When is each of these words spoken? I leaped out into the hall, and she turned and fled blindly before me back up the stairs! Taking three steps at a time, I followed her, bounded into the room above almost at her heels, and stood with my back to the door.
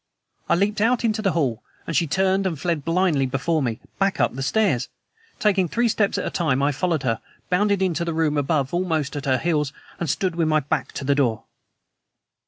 I 0.49 0.55
leaped 0.55 0.81
out 0.81 1.05
into 1.05 1.21
the 1.21 1.33
hall, 1.33 1.61
and 1.85 1.95
she 1.95 2.07
turned 2.07 2.47
and 2.47 2.59
fled 2.59 2.83
blindly 2.83 3.27
before 3.27 3.61
me 3.61 3.79
back 3.99 4.19
up 4.19 4.33
the 4.33 4.41
stairs! 4.41 4.89
Taking 5.37 5.67
three 5.67 5.87
steps 5.87 6.17
at 6.17 6.25
a 6.25 6.31
time, 6.31 6.63
I 6.63 6.71
followed 6.71 7.03
her, 7.03 7.21
bounded 7.51 7.83
into 7.83 8.03
the 8.03 8.15
room 8.15 8.35
above 8.35 8.73
almost 8.73 9.15
at 9.15 9.25
her 9.27 9.37
heels, 9.37 9.73
and 9.99 10.09
stood 10.09 10.35
with 10.35 10.47
my 10.47 10.59
back 10.61 10.91
to 10.93 11.05
the 11.05 11.13
door. 11.13 11.43